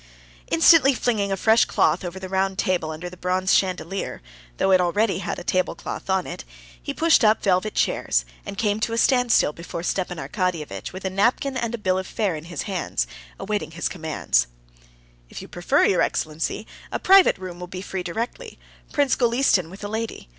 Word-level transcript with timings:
Instantly 0.49 0.95
flinging 0.95 1.31
a 1.31 1.37
fresh 1.37 1.65
cloth 1.65 2.03
over 2.03 2.17
the 2.19 2.27
round 2.27 2.57
table 2.57 2.89
under 2.89 3.07
the 3.07 3.15
bronze 3.15 3.53
chandelier, 3.53 4.19
though 4.57 4.71
it 4.71 4.81
already 4.81 5.19
had 5.19 5.37
a 5.37 5.43
table 5.43 5.75
cloth 5.75 6.09
on 6.09 6.25
it, 6.25 6.43
he 6.81 6.91
pushed 6.91 7.23
up 7.23 7.43
velvet 7.43 7.75
chairs, 7.75 8.25
and 8.43 8.57
came 8.57 8.79
to 8.79 8.93
a 8.93 8.97
standstill 8.97 9.53
before 9.53 9.83
Stepan 9.83 10.17
Arkadyevitch 10.17 10.91
with 10.91 11.05
a 11.05 11.11
napkin 11.11 11.55
and 11.55 11.75
a 11.75 11.77
bill 11.77 11.99
of 11.99 12.07
fare 12.07 12.35
in 12.35 12.45
his 12.45 12.63
hands, 12.63 13.05
awaiting 13.39 13.69
his 13.77 13.87
commands. 13.87 14.47
"If 15.29 15.39
you 15.39 15.47
prefer 15.47 15.83
it, 15.83 15.91
your 15.91 16.01
excellency, 16.01 16.65
a 16.91 16.97
private 16.97 17.37
room 17.37 17.59
will 17.59 17.67
be 17.67 17.83
free 17.83 18.01
directly; 18.01 18.57
Prince 18.91 19.15
Golistin 19.15 19.69
with 19.69 19.83
a 19.83 19.87
lady. 19.87 20.29